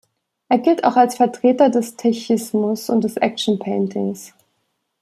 [0.49, 4.33] Er gilt auch als Vertreter des Tachismus und des Action Paintings.